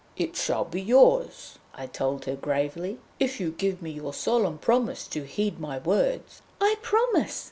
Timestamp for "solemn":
4.15-4.57